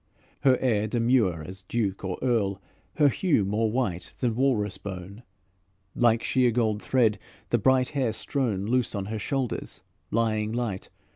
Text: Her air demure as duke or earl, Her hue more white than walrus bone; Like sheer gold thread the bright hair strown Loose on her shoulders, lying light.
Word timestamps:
Her 0.39 0.57
air 0.57 0.87
demure 0.87 1.43
as 1.43 1.61
duke 1.61 2.03
or 2.03 2.17
earl, 2.23 2.59
Her 2.95 3.07
hue 3.09 3.45
more 3.45 3.71
white 3.71 4.13
than 4.17 4.33
walrus 4.33 4.79
bone; 4.79 5.21
Like 5.93 6.23
sheer 6.23 6.49
gold 6.49 6.81
thread 6.81 7.19
the 7.51 7.59
bright 7.59 7.89
hair 7.89 8.11
strown 8.11 8.65
Loose 8.65 8.95
on 8.95 9.05
her 9.05 9.19
shoulders, 9.19 9.83
lying 10.09 10.53
light. 10.53 10.89